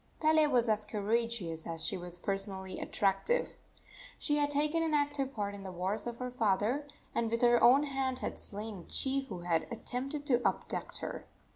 [0.19, 3.53] Pele was as courageous as she was personally attractive.
[4.17, 7.61] She had taken an active part in the wars of her father, and with her
[7.63, 11.27] own hand had slain a chief who attempted to abduct her.